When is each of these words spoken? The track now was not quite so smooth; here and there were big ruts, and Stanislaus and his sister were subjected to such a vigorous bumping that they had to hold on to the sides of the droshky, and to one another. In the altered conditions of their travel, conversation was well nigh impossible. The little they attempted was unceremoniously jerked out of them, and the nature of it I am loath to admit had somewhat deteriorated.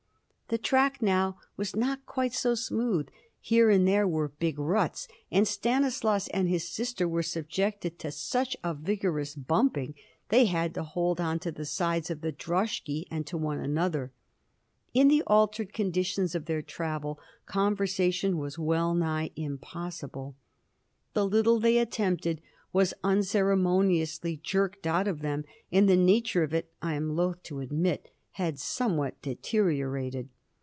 The 0.47 0.57
track 0.57 1.01
now 1.01 1.37
was 1.55 1.77
not 1.77 2.05
quite 2.05 2.33
so 2.33 2.55
smooth; 2.55 3.07
here 3.39 3.69
and 3.69 3.87
there 3.87 4.05
were 4.05 4.27
big 4.27 4.59
ruts, 4.59 5.07
and 5.31 5.47
Stanislaus 5.47 6.27
and 6.27 6.49
his 6.49 6.67
sister 6.67 7.07
were 7.07 7.23
subjected 7.23 7.97
to 7.99 8.11
such 8.11 8.57
a 8.61 8.73
vigorous 8.73 9.33
bumping 9.33 9.93
that 9.93 10.27
they 10.27 10.45
had 10.47 10.73
to 10.73 10.83
hold 10.83 11.21
on 11.21 11.39
to 11.39 11.53
the 11.53 11.63
sides 11.63 12.09
of 12.09 12.19
the 12.19 12.33
droshky, 12.33 13.05
and 13.09 13.25
to 13.27 13.37
one 13.37 13.59
another. 13.61 14.11
In 14.93 15.07
the 15.07 15.23
altered 15.25 15.71
conditions 15.71 16.35
of 16.35 16.47
their 16.47 16.61
travel, 16.61 17.17
conversation 17.45 18.37
was 18.37 18.59
well 18.59 18.93
nigh 18.93 19.31
impossible. 19.37 20.35
The 21.13 21.25
little 21.25 21.61
they 21.61 21.77
attempted 21.77 22.41
was 22.73 22.93
unceremoniously 23.05 24.35
jerked 24.43 24.85
out 24.85 25.07
of 25.07 25.21
them, 25.21 25.45
and 25.71 25.87
the 25.87 25.95
nature 25.95 26.43
of 26.43 26.53
it 26.53 26.73
I 26.81 26.95
am 26.95 27.15
loath 27.15 27.41
to 27.43 27.61
admit 27.61 28.09
had 28.31 28.59
somewhat 28.59 29.15
deteriorated. 29.21 30.27